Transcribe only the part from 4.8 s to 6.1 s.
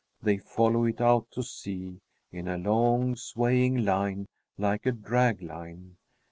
a drag line.